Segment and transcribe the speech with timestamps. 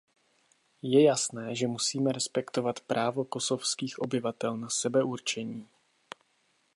[0.81, 5.67] Je jasné, že musíme respektovat právo kosovských obyvatel na sebeurčení.